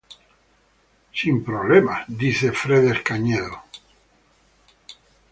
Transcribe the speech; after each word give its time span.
"No 1.25 1.35
problema" 1.49 1.95
dice 2.21 2.47
Fredes 2.61 2.99
Cañedo." 3.09 3.55